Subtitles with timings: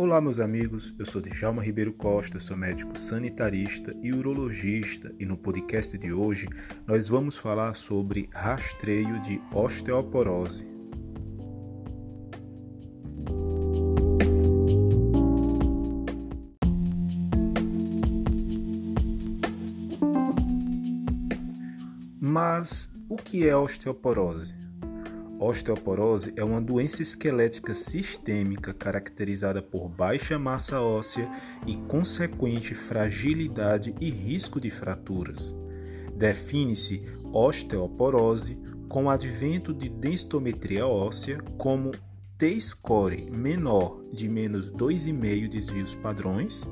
[0.00, 0.94] Olá, meus amigos.
[0.96, 6.46] Eu sou Djalma Ribeiro Costa, sou médico sanitarista e urologista, e no podcast de hoje
[6.86, 10.68] nós vamos falar sobre rastreio de osteoporose.
[22.20, 24.67] Mas o que é osteoporose?
[25.38, 31.30] Osteoporose é uma doença esquelética sistêmica caracterizada por baixa massa óssea
[31.64, 35.54] e consequente fragilidade e risco de fraturas.
[36.16, 41.92] Define-se osteoporose com o advento de densitometria óssea como
[42.36, 46.66] T-score menor de menos 2,5 desvios padrões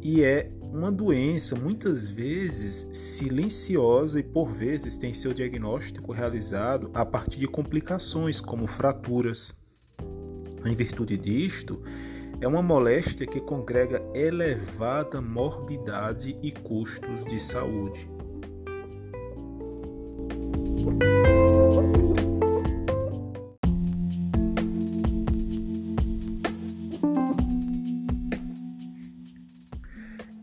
[0.00, 7.04] e é uma doença muitas vezes silenciosa e por vezes tem seu diagnóstico realizado a
[7.04, 9.54] partir de complicações como fraturas.
[10.64, 11.82] Em virtude disto,
[12.40, 18.19] é uma moléstia que congrega elevada morbidade e custos de saúde.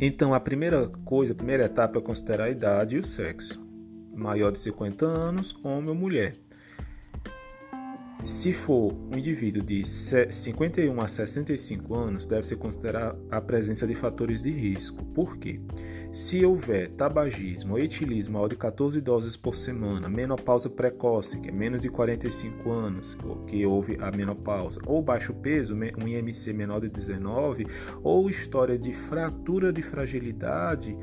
[0.00, 3.64] Então, a primeira coisa, a primeira etapa é considerar a idade e o sexo.
[4.14, 6.34] Maior de 50 anos, homem ou mulher.
[8.26, 14.42] Se for um indivíduo de 51 a 65 anos, deve-se considerar a presença de fatores
[14.42, 15.04] de risco.
[15.04, 15.60] Por quê?
[16.10, 21.82] Se houver tabagismo etilismo maior de 14 doses por semana, menopausa precoce, que é menos
[21.82, 23.16] de 45 anos,
[23.46, 27.64] que houve a menopausa, ou baixo peso, um IMC menor de 19,
[28.02, 30.98] ou história de fratura de fragilidade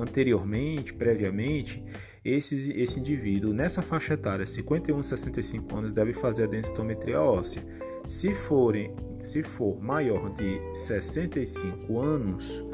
[0.00, 1.84] anteriormente, previamente,
[2.24, 7.64] esse, esse indivíduo nessa faixa etária, 51 a 65 anos, deve fazer a densitometria óssea.
[8.06, 12.64] Se, forem, se for maior de 65 anos,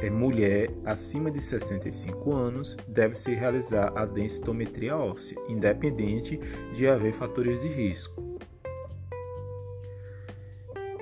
[0.00, 6.38] é mulher acima de 65 anos, deve-se realizar a densitometria óssea, independente
[6.72, 8.22] de haver fatores de risco.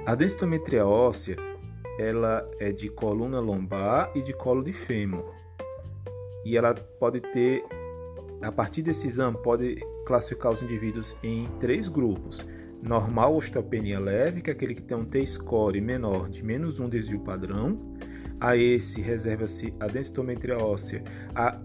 [0.07, 1.52] A densitometria óssea
[1.99, 5.43] ela é de coluna lombar e de colo de fêmur
[6.45, 7.65] e ela pode ter,
[8.41, 9.77] a partir desse exame, pode
[10.07, 12.45] classificar os indivíduos em três grupos.
[12.83, 17.21] Normal osteopenia leve, que é aquele que tem um T-score menor de menos um desvio
[17.21, 17.95] padrão.
[18.41, 21.05] A esse reserva-se a densitometria óssea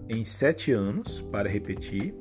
[0.08, 2.14] em 7 anos, para repetir.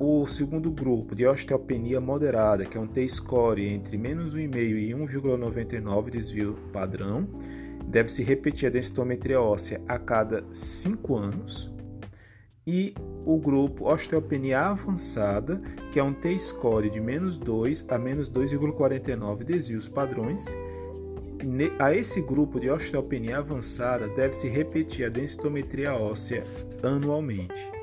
[0.00, 6.10] O segundo grupo de osteopenia moderada, que é um T-score entre menos 1,5 e 1,99
[6.10, 7.28] desvio padrão
[7.86, 11.72] deve-se repetir a densitometria óssea a cada 5 anos.
[12.66, 12.92] E
[13.24, 15.62] o grupo osteopenia avançada,
[15.92, 20.46] que é um T-score de menos 2 a menos 2,49 desvios padrões.
[21.78, 26.44] A esse grupo de osteopenia avançada deve-se repetir a densitometria óssea
[26.82, 27.77] anualmente.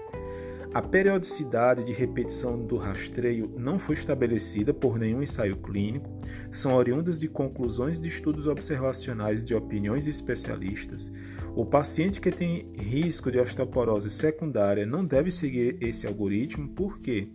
[0.76, 6.10] A periodicidade de repetição do rastreio não foi estabelecida por nenhum ensaio clínico,
[6.52, 11.10] são oriundas de conclusões de estudos observacionais de opiniões especialistas.
[11.56, 17.30] O paciente que tem risco de osteoporose secundária não deve seguir esse algoritmo, por quê?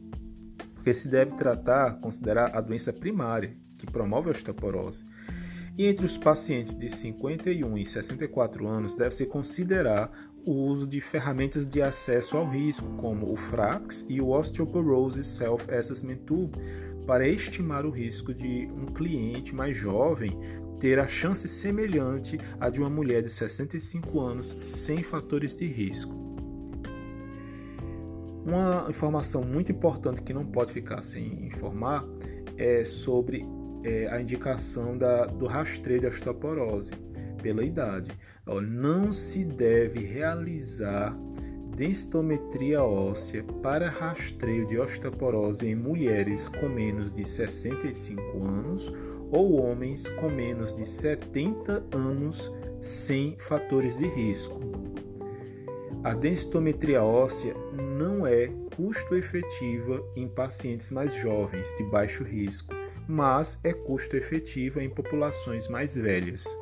[0.75, 5.07] Porque se deve tratar, considerar a doença primária que promove a osteoporose.
[5.81, 10.11] E entre os pacientes de 51 e 64 anos, deve-se considerar
[10.45, 16.19] o uso de ferramentas de acesso ao risco, como o FRAX e o Osteoporosis Self-Assessment
[16.27, 16.51] Tool,
[17.07, 20.39] para estimar o risco de um cliente mais jovem
[20.79, 26.15] ter a chance semelhante à de uma mulher de 65 anos sem fatores de risco.
[28.45, 32.05] Uma informação muito importante que não pode ficar sem informar
[32.59, 33.47] é sobre
[33.85, 36.93] é, a indicação da, do rastreio de osteoporose
[37.43, 38.11] pela idade.
[38.63, 41.17] Não se deve realizar
[41.77, 48.93] densitometria óssea para rastreio de osteoporose em mulheres com menos de 65 anos
[49.31, 54.61] ou homens com menos de 70 anos sem fatores de risco.
[56.03, 57.55] A densitometria óssea
[57.99, 62.75] não é custo efetiva em pacientes mais jovens de baixo risco,
[63.11, 66.57] mas é custo efetiva em populações mais velhas.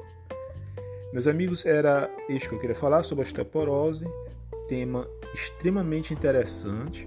[1.13, 4.07] Meus amigos, era isso que eu queria falar sobre osteoporose,
[4.67, 7.07] tema extremamente interessante.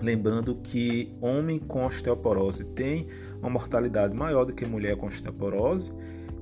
[0.00, 3.06] Lembrando que homem com osteoporose tem
[3.38, 5.92] uma mortalidade maior do que mulher com osteoporose,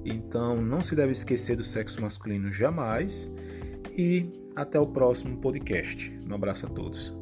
[0.05, 3.31] então não se deve esquecer do sexo masculino jamais.
[3.97, 6.17] E até o próximo podcast.
[6.29, 7.18] Um abraço a todos.